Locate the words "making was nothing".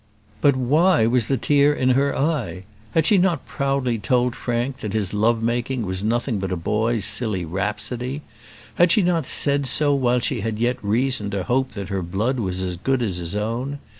5.43-6.39